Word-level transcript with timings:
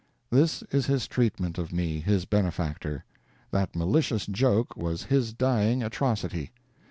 This 0.31 0.63
is 0.71 0.87
his 0.87 1.05
treatment 1.05 1.59
of 1.59 1.71
me, 1.71 1.99
his 1.99 2.25
benefactor. 2.25 3.05
That 3.51 3.75
malicious 3.75 4.25
joke 4.25 4.75
was 4.75 5.03
his 5.03 5.31
dying 5.31 5.83
atrocity. 5.83 6.49